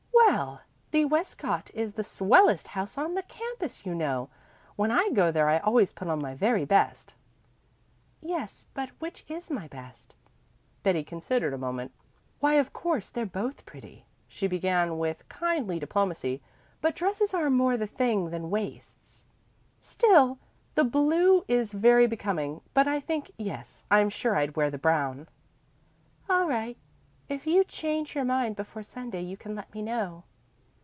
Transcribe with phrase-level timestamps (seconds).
[0.33, 0.61] "Well,
[0.91, 4.29] the Westcott is the swellest house on the campus, you know.
[4.77, 7.13] When I go there I always put on my very best."
[8.21, 10.15] "Yes, but which is my best?"
[10.83, 11.91] Betty considered a moment.
[12.39, 16.41] "Why, of course they're both pretty," she began with kindly diplomacy,
[16.79, 19.25] "but dresses are more the thing than waists.
[19.81, 20.39] Still,
[20.75, 22.61] the blue is very becoming.
[22.73, 25.27] But I think yes, I'm sure I'd wear the brown."
[26.29, 26.77] "All right.
[27.29, 30.23] If you change your mind before Sunday you can let me know."